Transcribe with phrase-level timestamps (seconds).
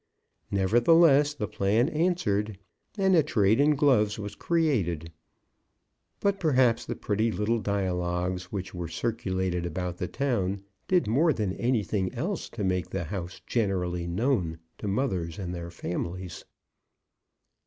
[0.49, 2.57] Nevertheless, the plan answered,
[2.97, 5.11] and a trade in gloves was created.
[6.19, 11.53] But perhaps the pretty little dialogues which were circulated about the town, did more than
[11.53, 16.45] anything else to make the house generally known to mothers and their families.